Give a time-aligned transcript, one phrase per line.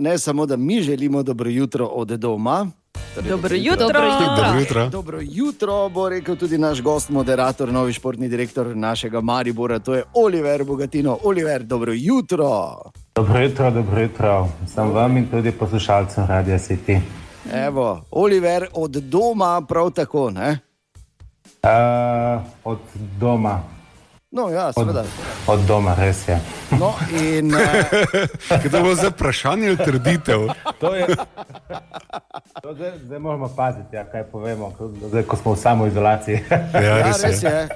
[0.00, 2.70] Ne samo, da mi želimo dobro jutro od doma.
[3.14, 3.86] Torej, Dobro jutro.
[3.86, 4.88] Dobro jutro.
[4.88, 10.02] Dobro jutro, bo rekel tudi naš gost, moderator, novi športni direktor našega Maribora, to je
[10.14, 11.18] Oliver Bogatino.
[11.24, 12.46] Oliver, dobro jutro.
[13.20, 14.48] Dobro jutro, dobro jutro.
[14.66, 17.00] Sem vam in tudi poslušalcem Radia City.
[17.54, 20.30] Evo, Oliver od doma prav tako.
[20.30, 20.58] Ne?
[21.62, 21.70] Uh,
[22.64, 23.60] od doma,
[24.30, 25.04] No, ja, od, seveda.
[25.46, 26.38] od doma, res je.
[26.70, 27.52] No, in,
[28.48, 30.40] Kaj to bo za vprašanje ali trditev?
[30.78, 31.06] To je.
[32.62, 36.38] To zdaj, zdaj moramo paziti, ja, kaj povemo, ko- zdaj, ko smo v samoizolaciji.
[36.74, 37.68] Ja, ja, res res je.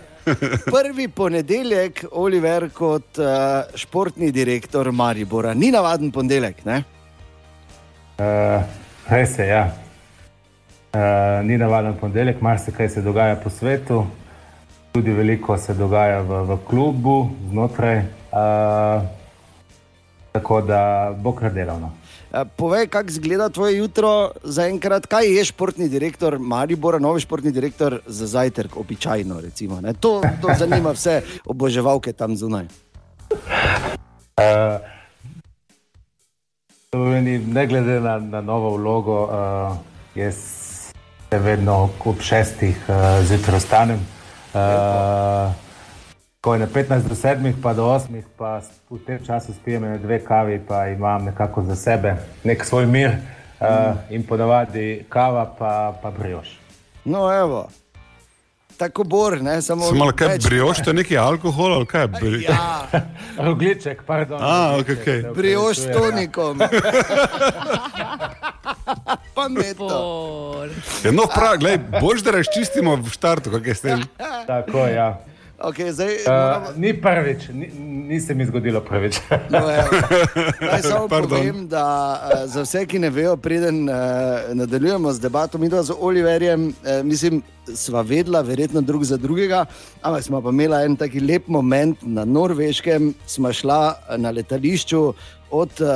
[0.76, 3.26] Prvi ponedeljek, Oliver, kot uh,
[3.74, 5.54] športni direktor Maribora.
[5.54, 6.64] Ni navaden ponedeljek.
[6.64, 6.82] Ne?
[8.18, 8.62] Uh,
[9.10, 9.64] res je, ja.
[10.94, 14.04] Uh, ni navaden ponedeljek, marsikaj se dogaja po svetu,
[14.92, 17.18] tudi veliko se dogaja v, v klubu,
[17.50, 18.04] znotraj.
[18.30, 19.23] Uh,
[20.34, 21.92] tako da bo kar delovno.
[22.32, 28.00] Eh, Povej, kako izgleda tvoje jutro zaenkrat, kaj je športni direktor Maribora, novi športni direktor
[28.06, 29.40] za zajtrk, običajno.
[29.40, 29.92] Recimo, ne?
[29.94, 32.66] to, to zanima vse oboževalke tam zunaj.
[34.34, 34.80] Uh,
[37.46, 39.76] ne glede na, na novo vlogo, uh,
[40.14, 40.34] jaz
[41.30, 44.06] se vedno ob šestih uh, zjutraj ostanem.
[44.54, 45.63] Uh,
[46.44, 48.60] ko je na 15 do 7, pa do 8, pa
[48.92, 53.10] v tem času spijem ene dve kavi, pa imam nekako za sebe nek svoj mir
[53.10, 56.60] uh, in ponavadi kava, pa, pa brioš.
[57.04, 57.68] No, evo.
[58.76, 59.88] Tako bor, ne samo.
[60.16, 62.06] Kaj več- brioš, to je neki alkohol ali kaj?
[62.20, 62.44] Bri...
[62.50, 62.92] Ja,
[63.46, 64.36] Rogliček, pardon.
[64.42, 65.22] A, rogliček, okej, okej.
[65.22, 66.58] se brioš s tonikom.
[69.34, 69.88] Pametno.
[69.88, 70.68] Bor.
[71.04, 74.04] Ja, no, prav, glej, boš da razčistimo v štartu, kako je s tem.
[74.46, 75.24] Tako, ja.
[75.64, 77.70] Okay, zdaj, Uh, moramo, ni prvič, ni,
[78.08, 79.16] ni se mi zgodilo prvič.
[79.50, 79.60] no.
[80.60, 81.30] Naj samo Pardon.
[81.30, 81.84] povem, da
[82.20, 83.96] uh, za vse, ki ne vejo, preden uh,
[84.52, 87.42] nadaljujemo z debato, mi dva z Oliverjem, uh, mislim,
[87.74, 89.64] sva vedela, verjetno drug za drugega,
[90.02, 95.14] ampak smo pa imela en taki lep moment na Norveškem, smo šla na letališču
[95.50, 95.88] od uh,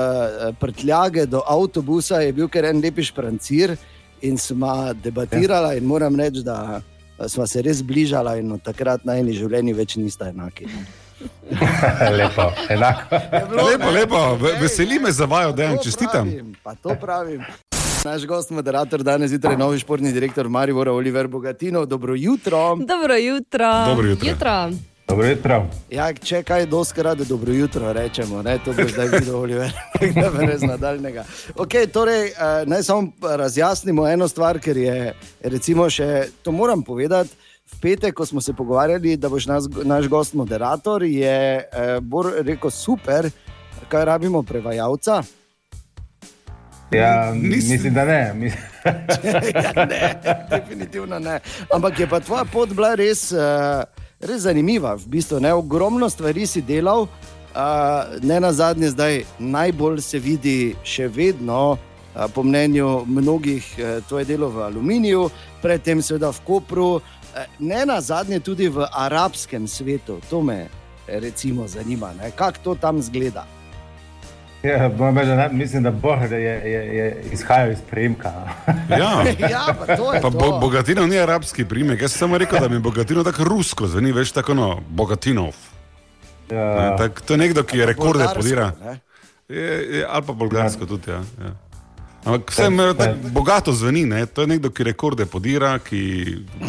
[0.60, 3.76] prtljage do avtobusa, je bil kar en lepi šprancir
[4.22, 9.04] in smo debatirala in moram reči, da eh, sva se res bližala in od takrat
[9.04, 10.66] na eni življenji več nista enaki.
[12.12, 13.14] lepo, enako.
[13.14, 16.24] Je bilo, Lepo, lepo, ve- Ej, veseli me za pa dejan, to čestitam.
[16.24, 17.42] pravim, Pa to pravim.
[18.04, 21.86] Naš gost, moderator, danes zjutraj, novi športni direktor Maribora, Oliver Bogatino.
[21.86, 22.76] Dobro jutro.
[22.78, 23.72] Dobro jutro.
[23.86, 24.28] Dobro jutro.
[24.28, 24.70] Jutro.
[25.08, 25.66] Dobro jutro.
[25.90, 28.58] Ja, če kaj doskrat, dobro jutro rečemo, ne?
[28.64, 29.70] to bo zdaj videl Oliver,
[30.20, 31.24] da brez nadaljnega.
[31.56, 32.34] Okay, torej, eh,
[32.66, 37.30] naj samo razjasnimo eno stvar, ker je, recimo, še to moram povedati.
[37.68, 42.30] V petek, ko smo se pogovarjali, da boš nas, naš gost moderator, je eh, Bor
[42.38, 43.30] rekel super,
[43.88, 45.22] kaj rabimo prevajalca.
[46.90, 48.20] Ja, Nis- mislim, da ne.
[48.34, 48.52] Mi-
[49.54, 50.14] ja, ne,
[50.50, 51.40] definitivno ne.
[51.74, 53.84] Ampak je pa tvoja pot bila res, uh,
[54.20, 54.94] res zanimiva.
[54.94, 60.74] V bistvu, ne, ogromno stvari si delal, uh, ne na zadnje, zdaj najbolj se vidi
[60.84, 61.72] še vedno.
[61.72, 61.78] uh,
[62.34, 65.30] Po mnenju mnogih, eh, to je delo v aluminiju,
[65.62, 67.00] predtem seveda v Kopru,
[67.34, 70.18] eh, ne na zadnje tudi v arabskem svetu.
[70.30, 70.66] To me
[71.06, 73.46] eh, recimo zanima, kako to tam zgleda.
[74.62, 78.32] Ja, ne- mislim, da Bor je, je, je izhajal iz prejemka.
[78.90, 79.24] Ja.
[79.50, 80.38] Ja, pa to je Pa to.
[80.38, 84.12] bo, bogatino ni arabski primek, jaz sem samo rekel, da mi bogatino tako rusko zveni,
[84.12, 85.54] veš, tako no, bogatinov.
[86.50, 88.72] Ne, Ja, tak, to je nekdo, ki je rekorde podira.
[88.84, 89.00] ne.
[89.48, 91.10] Je, je, ali pa bolgarsko tudi.
[91.10, 91.52] Ja, ja.
[92.24, 94.26] Ampak vse me tako bogato zveni, ne?
[94.26, 96.00] to je nekdo, ki rekorde podira, ki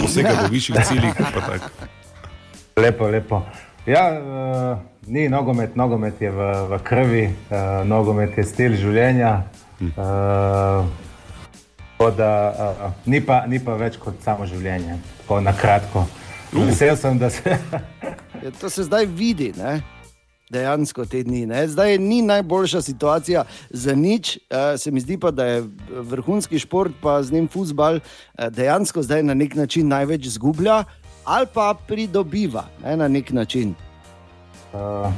[0.02, 1.14] posega do višjih ciljih.
[1.18, 1.70] pa tako.
[2.78, 3.42] lepo, lepo.
[3.90, 4.78] Ja, uh,
[5.08, 6.40] ni nogomet, nogomet je v,
[6.70, 9.32] v krvi, uh, nogomet je stil življenja.
[9.82, 10.86] Uh,
[11.98, 16.06] da, uh, ni, pa, ni pa več kot samo življenje, tako na kratko.
[16.54, 17.50] Vesel sem, da se.
[18.40, 19.82] Ja, to se zdaj vidi, ne?
[20.50, 21.44] dejansko te dni.
[21.46, 21.68] Ne?
[21.70, 24.38] Zdaj ni najboljša situacija za nič.
[24.38, 29.04] Uh, se mi zdi pa, da je vrhunski šport, pa z njim futbal, uh, dejansko
[29.04, 30.84] zdaj na nek način največ izgublja
[31.26, 32.98] ali pa pridobiva ne?
[32.98, 33.76] na nek način.
[34.74, 35.12] Uh,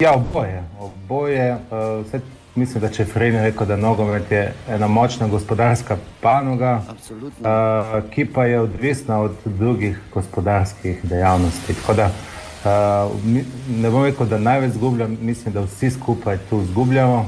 [0.00, 0.62] ja, oboje.
[0.80, 2.20] oboje uh, vse,
[2.54, 7.50] mislim, da če je Frejni rekel, da nogomet je ena močna gospodarska panoga, Absolutno.
[7.50, 11.74] uh, ki pa je odvisna od drugih gospodarskih dejavnosti.
[11.74, 13.34] Tako da uh,
[13.68, 17.26] ne bom rekel, da največ izgubljam, mislim, da vsi skupaj tu izgubljamo.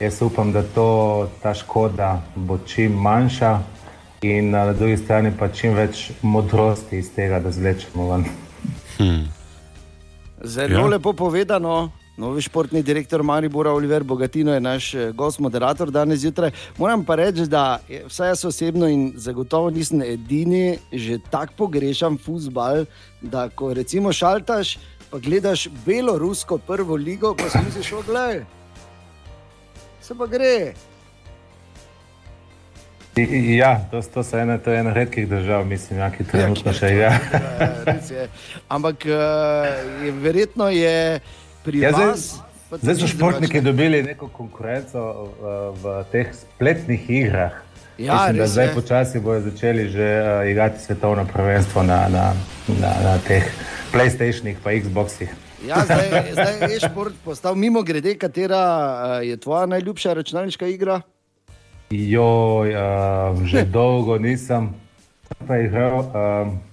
[0.00, 3.58] Jaz upam, da to, ta škoda bo čim manjša
[4.22, 8.24] in na drugi strani pa čim več modrosti iz tega, da zlečemo ven.
[8.98, 9.24] Hmm.
[10.44, 10.86] Zelo ja.
[10.86, 11.90] lepo povedano.
[12.20, 16.50] Novi športni direktor Maribora Oliver Bogatino je naš eh, gost, moderator danes zjutraj.
[16.76, 22.84] Moram pa reči, da vsaj jaz osebno in zagotovo nisem edini, že tako pogrešam futbal,
[23.22, 24.76] da ko recimo šaltaš,
[25.10, 28.44] pa gledaš belorusko prvo ligo, pa si misliš, oglej,
[30.00, 30.74] se pa gre.
[33.56, 36.86] Ja, to, to, ena, to je ena redkih držav, mislim, ja, ki trenutno ja, še
[36.86, 37.00] je.
[37.00, 38.26] Ja,
[38.68, 41.20] Ampak uh, je, verjetno je
[41.64, 42.40] pri ja, vas.
[42.70, 45.02] Zdaj so športniki dobili neko konkurenco
[45.40, 47.58] v, v teh spletnih igrah.
[47.98, 52.32] Ja, mislim, zdaj počasi bodo začeli že uh, igrati svetovno prvenstvo na, na,
[52.80, 53.44] na, na teh
[53.92, 55.28] PlayStationih in Xboxih.
[55.66, 61.00] Ja, zdaj, zdaj je šport postal mimo grede, katera uh, je tvoja najljubša računalniška igra.
[61.90, 64.74] Joj, uh, že dolgo nisem
[65.42, 65.98] igral.
[65.98, 66.70] Uh,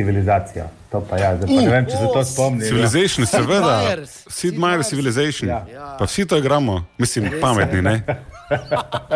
[0.00, 0.68] civilizacija.
[0.92, 2.64] To pa ja, zdaj pa ne vem, če se to spomni.
[2.68, 3.26] Civilization, ja.
[3.26, 3.76] seveda.
[4.28, 5.48] Sid Meier Civilization.
[5.48, 5.96] Ja.
[5.98, 8.02] Pa vsi to igramo, mislim, Res pametni, ne?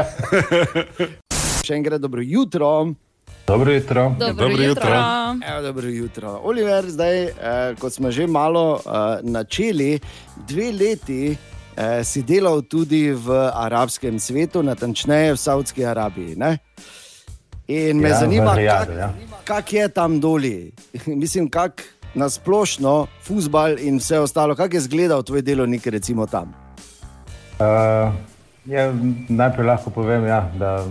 [1.67, 2.94] Še enkrat dobro jutro.
[3.44, 4.06] Dobro jutro.
[4.19, 4.97] Dobro, dobro jutro.
[5.50, 6.32] Evo, dobro jutro.
[6.49, 7.32] Oliver, zdaj, eh,
[7.81, 10.00] kot smo že malo eh, načeli,
[10.49, 11.37] dve leti
[11.81, 16.37] eh, si delal tudi v arabskem svetu, natančneje v Saudski Arabiji.
[16.37, 16.59] Ne?
[17.71, 19.12] In me ja, zanima, kako ja.
[19.44, 20.71] kak je tam dolje.
[21.23, 21.82] Mislim, kako
[22.15, 26.53] na splošno, futbal in vse ostalo, kako je izgledal tvoj delovnik, recimo tam.
[27.61, 28.11] Uh,
[28.67, 28.93] ja,
[29.29, 30.85] najprej lahko povem, ja, da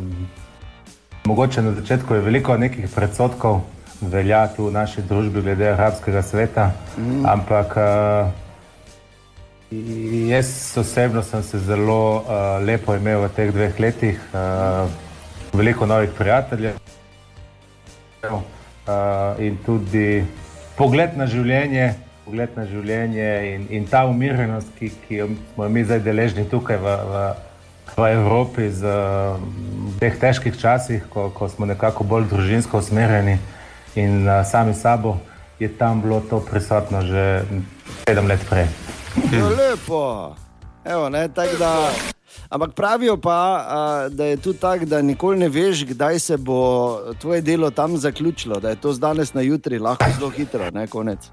[1.25, 3.61] mogoče na začetku je veliko nekih predsotkov,
[4.01, 7.25] velja tu v naši družbi glede arabskega sveta, mm.
[7.25, 8.31] ampak uh,
[10.29, 14.17] jaz osebno sem se zelo uh, lepo imel v teh dveh letih.
[14.33, 14.89] Uh,
[15.53, 16.75] veliko novih prijateljev
[18.23, 18.41] uh,
[19.39, 20.25] in tudi
[20.77, 21.93] pogled na življenje.
[22.25, 25.21] Pogled na življenje in, in ta umirjenost, ki, ki
[25.53, 27.23] smo jo mi zdaj deležni tukaj v, v,
[27.97, 33.39] v Evropi, z, v teh težkih časih, ko, ko smo nekako bolj družinsko usmerjeni
[33.97, 35.17] in uh, sami sabo,
[35.59, 37.43] je tam bilo to prisotno že
[38.05, 38.69] sedem let prej.
[39.31, 40.35] Ja, lepo.
[40.85, 41.91] Evo, ne, da,
[42.49, 43.65] Ampak pravijo pa,
[44.09, 48.59] da je tudi tako, da nikoli ne veš, kdaj se bo tvoje delo tam zaključilo,
[48.59, 51.29] da je to z danes na jutri lahko zelo hitro, ne konec.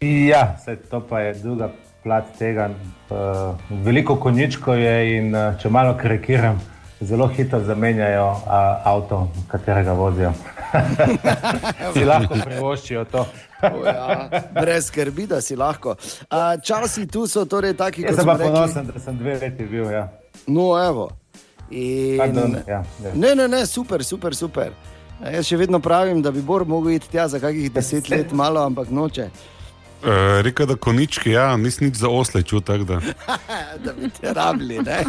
[0.00, 1.70] Ja, se, to pa je druga
[2.02, 2.70] plat tega.
[3.70, 6.60] Veliko konjičko je in če malo karikiram
[7.00, 10.32] zelo hitro zamenjajo a, avto, katerega vozijo.
[11.94, 13.26] si lahko privoščijo to.
[13.84, 15.96] ja, brez skrbi, da si lahko.
[16.30, 19.90] A, časi tu so torej taki, kot sem ponosen, da sem dve leti bil.
[19.90, 20.08] Ja.
[20.46, 21.10] No, evo.
[21.70, 22.18] In...
[22.18, 23.14] Pardon, ja, ja.
[23.14, 24.72] Ne, ne, ne, super, super, super.
[25.32, 28.60] Jaz še vedno pravim, da bi Bor mogel iti tja za kakih deset let, malo,
[28.64, 29.30] ampak noče.
[30.02, 30.08] Uh,
[30.42, 32.82] Reka, da konički, ja, nisem nič za osle čutek.
[32.82, 33.00] Da.
[33.84, 35.04] da bi te rabili, ne.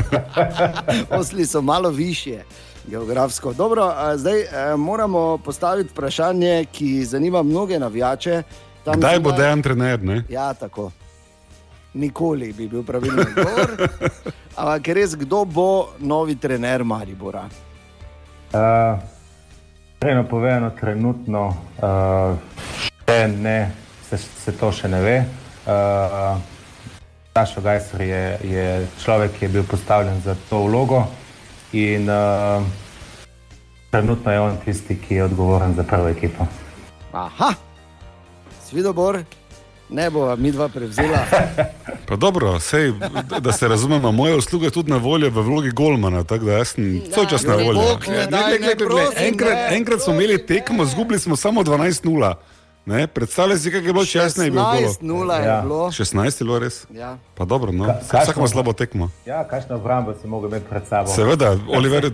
[1.18, 2.42] Osli so malo više,
[2.86, 3.52] geografsko.
[3.52, 8.42] Dobro, uh, zdaj uh, moramo postaviti vprašanje, ki zanima mnoge navijače.
[8.84, 10.02] Tam Kdaj bo dejan trener?
[10.02, 10.22] Ne?
[10.28, 10.90] Ja, tako.
[11.94, 13.88] Nikoli bi bil pravilen odgovor.
[14.56, 17.44] Ampak res, kdo bo novi trener Maribora?
[18.52, 19.00] Uh,
[20.00, 22.36] Eno povedano, trenutno uh,
[23.06, 23.81] še ne
[24.18, 25.16] se, se to še ne ve.
[25.66, 26.40] Uh,
[27.32, 31.06] Sašo Gajser je, je človek, ki je bil postavljen za to vlogo
[31.72, 32.64] in uh,
[33.90, 36.46] trenutno je on tisti, ki je odgovoren za prvo ekipo.
[37.12, 37.54] Aha,
[38.68, 39.22] svidobor.
[39.92, 41.24] Ne bo mi dva prevzela.
[42.08, 42.92] Pa dobro, sej,
[43.40, 47.26] da se razumemo, moje usluge tudi na voljo v vlogi Golmana, tako da sem vse
[47.30, 47.98] čas na voljo.
[49.16, 52.34] Enkrat, enkrat smo imeli tekmo, zgubili smo samo 12-0.
[52.86, 54.42] Ne, predstavljaj si, kaj je bilo 16, 16
[55.40, 55.60] je ja.
[55.62, 55.86] bilo.
[55.86, 56.86] 16 je bilo res.
[56.90, 57.18] Ja.
[57.34, 57.94] Pa dobro, no.
[58.02, 59.10] vsak ima slabo tekmo.
[59.26, 61.10] Ja, kakšno obrambo si mogel imeti pred sabo.
[61.10, 62.10] Seveda, Oliver,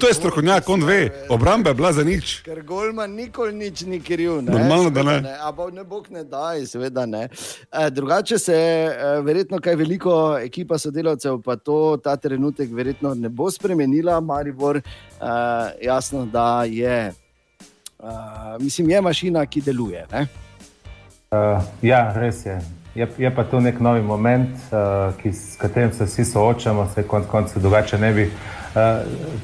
[0.00, 2.40] to je strokovnjak, on ve, obramba je bila za nič.
[2.42, 4.42] Ker Golman nikoli nič ni kriv.
[4.42, 5.20] Normalno, da ne.
[5.20, 5.36] ne.
[5.42, 7.28] Ampak ne bog ne daj, seveda ne.
[7.72, 13.28] E, drugače se e, verjetno kaj veliko ekipa sodelavcev, pa to ta trenutek verjetno ne
[13.28, 14.82] bo spremenila, Maribor, e,
[15.82, 17.25] jasno, da je.
[17.98, 18.08] Uh,
[18.60, 20.06] mislim, je mašina, ki deluje.
[20.12, 22.60] Uh, ja, res je.
[22.94, 23.08] je.
[23.18, 27.28] Je pa to nek novi moment, uh, ki, s katerim se vsi soočamo, se konec
[27.28, 28.80] koncev drugače ne bi uh,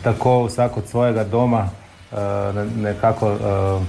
[0.03, 2.19] tako vsak od svojega doma uh,
[2.77, 3.83] nekako uh,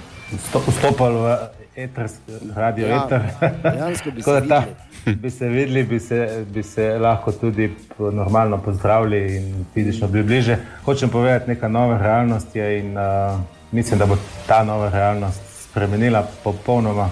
[0.68, 1.36] vstopal v
[1.76, 2.08] eter,
[2.54, 3.22] radio ja, eter.
[3.62, 4.62] Dejansko bi se ta,
[5.04, 10.56] bi se videli, bi se, bi se lahko tudi normalno pozdravili in fizično bili bliže.
[10.84, 13.40] Hočem povedati, neka nova realnost je in uh,
[13.74, 14.16] mislim, da bo
[14.46, 17.10] ta nova realnost spremenila popolnoma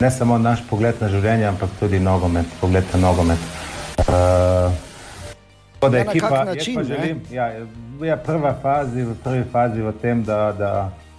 [0.00, 3.38] ne samo naš pogled na življenje, ampak tudi nogomet, pogled na nogomet.
[3.98, 4.72] Uh,
[5.80, 7.46] Da je ja, ekipa, način, pa želim, ja,
[8.02, 10.72] je prva fazi, v prvi fazi v tem, da, da,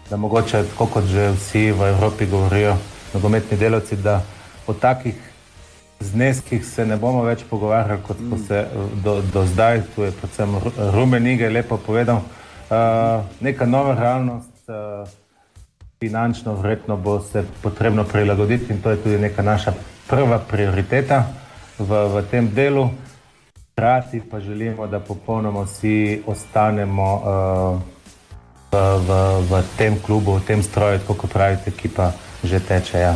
[0.09, 2.75] da mogoče, kot že vsi v Evropi govorijo,
[3.13, 4.19] nogometni delavci, da
[4.67, 5.17] o takih
[5.99, 8.45] zneskih se ne bomo več pogovarjali, kot smo mm.
[8.47, 8.67] se
[9.03, 9.81] do, do zdaj.
[9.95, 10.55] Tu je predvsem
[10.93, 12.21] Rumenige lepo povedal.
[12.21, 12.40] Uh,
[13.41, 15.07] neka nova realnost, uh,
[15.99, 19.73] finančno, vredno bo se potrebno prilagoditi in to je tudi neka naša
[20.07, 21.25] prva prioriteta
[21.79, 22.89] v, v tem delu.
[23.71, 27.81] Hkrati pa želimo, da popolnoma vsi ostanemo uh,
[28.71, 29.09] v, v,
[29.49, 32.11] v tem klubu, v tem stroju, kot pravite, ki pa
[32.43, 32.97] že teče.
[32.99, 33.15] Ja.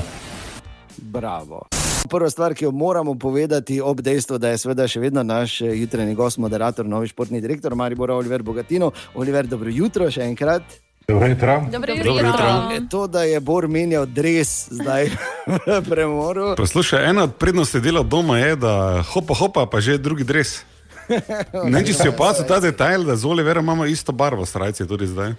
[0.97, 1.84] Bravo.
[2.09, 5.73] Prva stvar, ki jo moramo povedati, ob dejstvu, da je seveda še vedno naš eh,
[5.79, 8.91] jutranji gost, moderator, novi športni direktor Maribor Oliver Bogatino.
[9.15, 10.63] Oliver, dobro jutro še enkrat.
[11.07, 11.57] Dobro jutro.
[11.71, 12.13] Dobro jutro.
[12.13, 12.87] Dobro jutro.
[12.89, 15.09] To, da je Bor menjal dres zdaj
[15.67, 16.55] v premoru.
[16.57, 20.63] Poslušaj, ena od prednosti dela doma je, da hopa, hopa, pa že drugi dres.
[21.73, 25.35] Ne, če si opazil ta detajl, da z Oliverom imamo isto barvo, strajci tudi zdaj.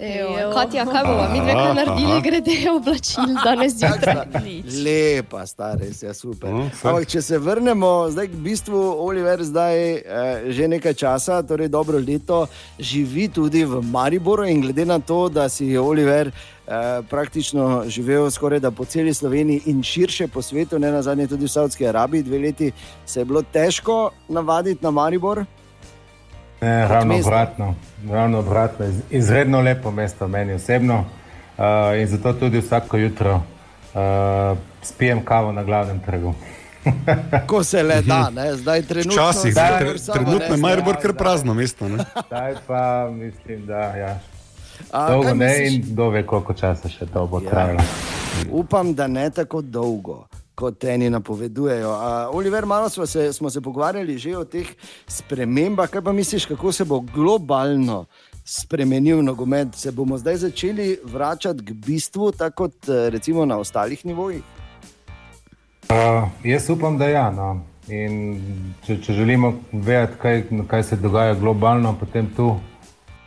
[0.54, 4.26] Katja, kaj bomo mi dve naredili, grede oblačil danes zjutraj?
[4.84, 6.50] Lepa, stari, ja, super.
[6.50, 11.68] No, Ampak, če se vrnemo zdaj k bistvu, Oliver zdaj eh, že nekaj časa, torej
[11.72, 12.46] dobro leto,
[12.78, 16.32] živi tudi v Mariboru in glede na to, da si Oliver.
[16.66, 21.26] Eh, praktično živel skoraj da po celi Sloveniji in širše po svetu, ne na zadnje
[21.26, 22.72] tudi v Saudski Arabiji, dve leti
[23.06, 25.44] se je bilo težko navaditi na Maribor.
[26.60, 27.74] Ne, ravno obratno,
[28.10, 28.86] ravno obratno.
[29.10, 31.04] Izredno lepo mesto meni osebno
[31.58, 31.64] uh,
[32.00, 36.34] in zato tudi vsako jutro uh, spijem kavo na glavnem trgu.
[37.50, 38.54] Ko se le da, ne?
[38.54, 39.12] zdaj trenutno.
[39.12, 39.54] Včasih,
[40.12, 41.86] trenutno je Maribor kar prazno mesto.
[42.26, 44.18] Zdaj pa mislim, da ja.
[44.92, 45.74] Dolgo ne misliš?
[45.74, 47.50] in kdo ve, koliko časa še to bo ja.
[47.50, 47.84] trajalo.
[48.50, 50.26] Upam, da ne tako dolgo.
[50.56, 51.90] Kot eni napovedujejo.
[51.90, 54.68] Uh, Oliver, malo smo se, smo se pogovarjali že o teh
[55.06, 55.90] spremembah.
[55.90, 58.06] Kaj pa misliš, kako se bo globalno
[58.44, 59.74] spremenil nogomet?
[59.76, 64.42] Se bomo zdaj začeli vračati k bistvu, tako kot recimo na ostalih nivojih?
[65.90, 67.30] Uh, jaz upam, da ja.
[67.30, 67.60] No.
[67.86, 72.56] Če, če želimo vedeti, kaj, kaj se dogaja globalno, potem tu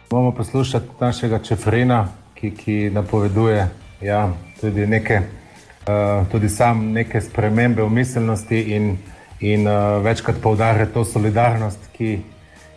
[0.10, 3.68] Bomo poslušali našega Čefrina, ki, ki napoveduje
[4.02, 8.98] ja, tudi, neke, uh, tudi sam neke spremembe v miselnosti in,
[9.40, 12.22] in uh, večkrat poudarja to solidarnost, ki,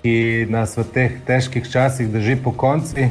[0.02, 3.08] ki nas v teh težkih časih drži po konci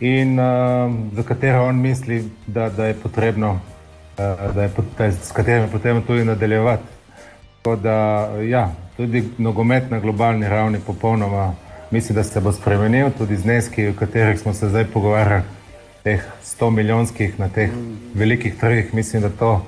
[0.00, 3.52] in uh, za katero on misli, da, da je potrebno,
[4.18, 6.98] uh, da je, da je, s katerim je potrebno tudi nadaljevati.
[7.62, 7.96] Tako da,
[8.42, 11.52] ja, tudi nogomet na globalni ravni popolnoma
[11.90, 15.42] mislim, da se bo spremenil tudi zneski, o katerih smo se zdaj pogovarjali,
[16.02, 17.70] teh 100 milijonskih na teh
[18.14, 18.94] velikih trgih.
[18.94, 19.66] Mislim, da to,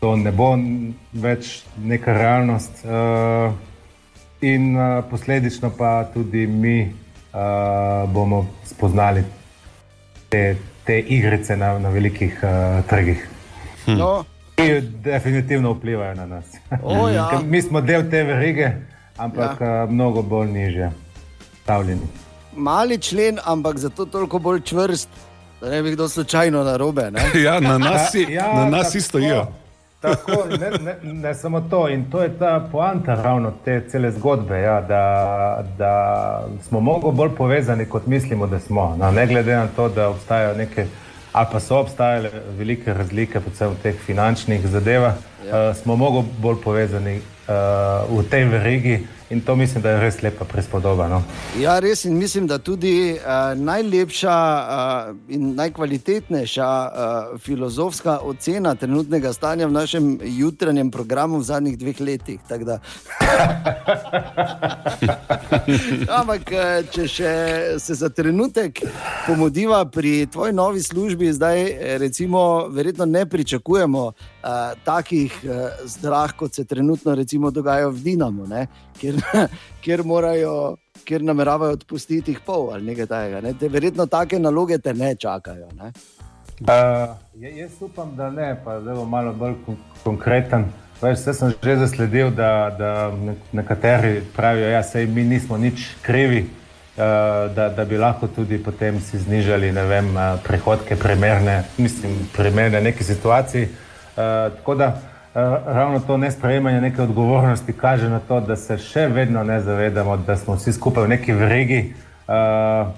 [0.00, 0.56] to ne bo
[1.12, 2.84] več neka realnost.
[2.84, 3.54] Uh,
[4.40, 9.24] in uh, posledično pa tudi mi uh, bomo spoznali
[10.28, 13.28] te, te igrice na, na velikih uh, trgih.
[13.86, 13.98] Hm.
[13.98, 14.24] No.
[14.58, 16.46] Ki definitivno vplivajo na nas.
[16.82, 17.40] Oh, ja.
[17.50, 18.72] Mi smo del te verige
[19.18, 19.84] ampak ja.
[19.84, 20.90] uh, mnogo bolj niže,
[21.62, 22.08] stavljeni.
[22.56, 25.08] Mali člen, ampak zato toliko bolj čvrst,
[25.60, 27.10] da ne bi kdo slučajno na robe.
[27.46, 29.44] ja, na nas, ja, na nas isto je.
[30.00, 34.60] Tako, ne, ne, ne samo to, in to je ta poanta ravno te cele zgodbe,
[34.60, 35.92] ja, da, da
[36.68, 38.96] smo mnogo bolj povezani, kot mislimo, da smo.
[38.98, 40.86] No, ne glede na to, da obstajajo neke,
[41.32, 45.14] ali pa so obstajale velike razlike, predvsem v teh finančnih zadevah,
[45.48, 45.70] ja.
[45.70, 48.96] uh, smo mnogo bolj povezani v tej verigi.
[49.30, 51.08] In to mislim, da je res lepa prispodoba.
[51.08, 51.22] No?
[51.60, 53.20] Ja, res in mislim, da tudi uh,
[53.60, 56.92] najlepša uh, in najkvalitetnejša uh,
[57.40, 62.40] filozofska ocena trenutnega stanja v našem jutranjem programu v zadnjih dveh letih.
[66.18, 66.52] Ampak,
[66.92, 67.32] če še
[67.78, 68.80] se za trenutek
[69.26, 74.14] pomodiva pri tvoji novi službi, zdaj recimo, verjetno ne pričakujemo uh,
[74.84, 75.50] takih uh,
[75.84, 77.16] zdrah, kot se trenutno
[77.52, 78.46] dogaja v Dinamu
[79.00, 79.17] kjer,
[79.84, 83.40] kjer, morajo, kjer nameravajo odpustiti jih pol ali nekaj takega.
[83.40, 83.54] Ne?
[83.58, 85.68] Te verjetno take naloge te ne čakajo.
[85.76, 85.92] Ne?
[86.60, 87.14] Uh,
[87.56, 89.54] jaz upam, da ne, pa zelo malo bolj
[90.04, 90.66] konkreten.
[91.02, 93.12] Vse sem že zasledil, da, da
[93.52, 97.04] nekateri pravijo, da ja, mi nismo nič krivi, uh,
[97.54, 100.10] da, da bi lahko tudi potem si znižali vem,
[100.44, 103.62] prihodke, primerne, mislim, primerne neki situaciji.
[103.62, 104.96] Uh, tako da
[105.34, 110.36] ravno to nesprejemanje neke odgovornosti kaže na to, da se še vedno ne zavedamo, da
[110.36, 111.80] smo vsi skupaj v neki vregi.
[112.28, 112.88] Uh,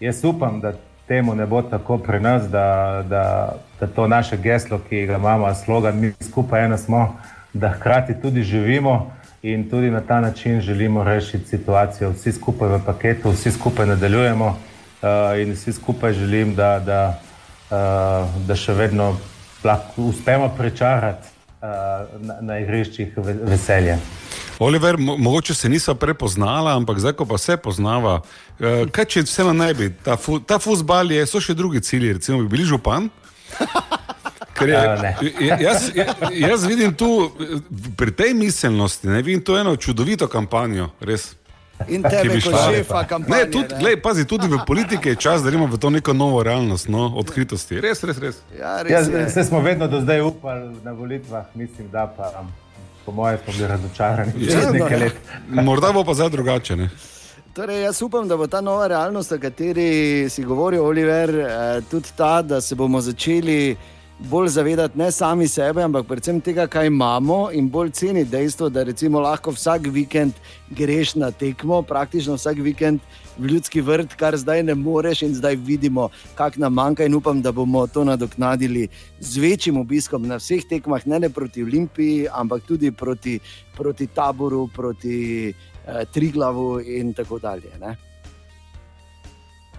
[0.00, 0.72] jaz upam, da
[1.08, 5.54] temu ne bo tako pri nas, da, da, da to naše geslo, ki ga imamo,
[5.54, 7.16] slogan, mi skupaj eno smo,
[7.52, 12.10] da hkrati tudi živimo in tudi na ta način želimo rešiti situacijo.
[12.10, 17.18] Vsi skupaj v paketu, vsi skupaj nadaljujemo uh, in vsi skupaj želim, da, da,
[17.70, 19.16] uh, da še vedno
[19.96, 21.35] uspemo prečarati
[22.20, 23.98] na, na igriščih veselje.
[24.58, 29.24] Oliver, mo mogoče se niso prepoznala, ampak zdaj, ko pa se poznava, uh, kaj če
[29.28, 32.64] vseeno ne bi, ta, fu ta fusbal je, so še drugi cilji, recimo bi bili
[32.64, 33.10] župan.
[34.56, 35.90] Je, jaz,
[36.32, 37.28] jaz vidim tu
[37.96, 41.34] pri tej miselnosti, ne vidim tu eno čudovito kampanjo, res.
[41.88, 43.44] In tebe, kot šefa kampanje.
[43.44, 46.42] Ne, tudi, glej, pazi, tudi v politiki je čas, da imamo v to neko novo
[46.42, 47.80] realnost, no, odkritosti.
[47.80, 48.38] Res, res, res.
[48.58, 52.32] Ja, res ja, se smo vedno do zdaj upali na volitvah, mislim, da pa.
[53.06, 54.32] Po mojem, smo bili razočarani.
[54.36, 54.70] Ja,
[55.48, 56.76] no, morda bo pa zdaj drugače.
[56.76, 56.88] Ne?
[57.54, 62.08] Torej, jaz upam, da bo ta nova realnost, o kateri si govoril, Oliver, eh, tudi
[62.16, 63.76] ta, da se bomo začeli
[64.18, 68.84] bolj zavedati ne sami sebe, ampak predvsem tega, kaj imamo in bolj ceni dejstvo, da
[69.20, 70.32] lahko vsak vikend
[70.70, 73.00] greš na tekmo, praktično vsak vikend
[73.38, 77.42] v ljudski vrt, kar zdaj ne moreš in zdaj vidimo, kak nam manjka in upam,
[77.42, 78.88] da bomo to nadoknadili
[79.20, 83.38] z večjim obiskom na vseh tekmah, ne le proti Olimpiji, ampak tudi proti,
[83.76, 87.70] proti taboru, proti eh, Triglavu in tako dalje.
[87.80, 87.96] Ne?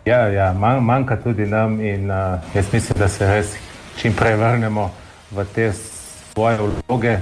[0.06, 3.58] Ja, ja manjka tudi nam in uh, jaz mislim, da se res
[3.98, 4.92] čim prej vrnemo
[5.32, 7.18] v te svoje vloge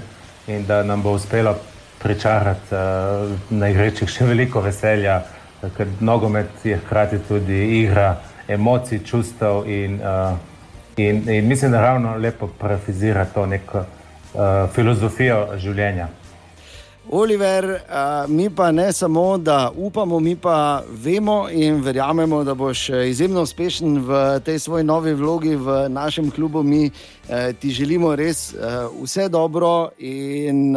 [0.47, 1.55] in da nam bo uspelo
[2.03, 5.21] pričarati uh, na igrečih še veliko veselja,
[5.77, 8.17] ker nogomet je hkrati tudi igra
[8.47, 10.37] emocij, čustev in, uh,
[10.97, 16.07] in, in mislim, da ravno lepo parafizira to neko uh, filozofijo življenja.
[17.11, 17.79] Oliver,
[18.27, 23.99] mi pa ne samo, da upamo, mi pa vemo in verjamemo, da boš izjemno uspešen
[23.99, 26.63] v tej svoji novi vlogi v našem klubu.
[26.63, 26.91] Mi
[27.59, 28.55] ti želimo res
[29.01, 30.75] vse dobro in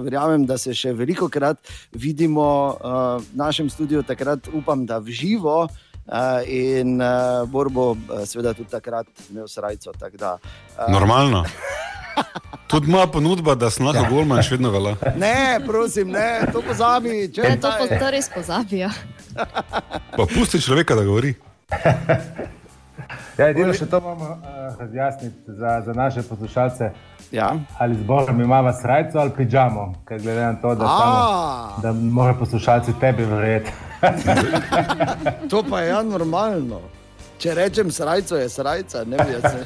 [0.00, 1.58] verjamem, da se še veliko krat
[1.92, 2.76] vidimo
[3.18, 5.68] v našem studiu, takrat upam, da v živo.
[6.02, 9.92] Uh, in uh, Borbo, uh, seveda, tudi takrat imel srajco.
[9.94, 11.44] Tak da, uh, Normalno.
[12.72, 14.94] Tudi moja ponudba, da sem lahko golman, še vedno velja.
[15.20, 17.26] Ne, prosim, ne, to pozabi.
[17.34, 18.88] Če ne, to, to res pozabijo.
[20.16, 21.34] Pa pusti človeka, da govori.
[23.38, 26.90] Ja, edino še to moramo uh, razjasniti za, za naše poslušalce.
[27.32, 27.54] Ja.
[27.78, 32.92] Ali zborom imamo srajco ali pižamo, ker glede na to, da, samo, da morajo poslušalci
[33.00, 33.72] tebi verjeti.
[35.50, 36.80] to pa je ja normalno.
[37.38, 39.64] Če rečem srajco, je srajca, ne vem, se.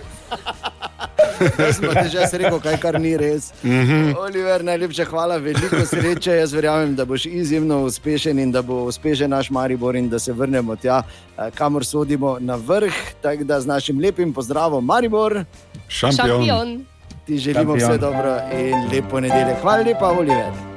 [1.58, 3.52] Jaz sem že rekel, kaj kar ni res.
[3.62, 4.16] Mm -hmm.
[4.18, 6.32] Oliver, najlepša hvala, veliko sreče.
[6.32, 10.32] Jaz verjamem, da boš izjemno uspešen in da bo uspešen naš Maribor in da se
[10.32, 11.02] vrnemo tja,
[11.38, 12.94] eh, kamor sodimo na vrh.
[13.22, 15.44] Tako da z našim lepim pozdravom, Maribor.
[15.88, 16.46] Šampion.
[16.46, 16.84] Šampion.
[17.26, 17.90] Ti želimo Šampion.
[17.90, 19.56] vse dobro in lepo nedelje.
[19.62, 20.75] Hvala lepa, Oliver.